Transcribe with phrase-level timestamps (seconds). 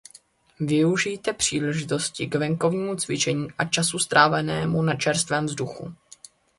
[0.59, 5.93] Využijte příležitosti k venkovnímu cvičení a času strávenému na čerstvém vzduchu.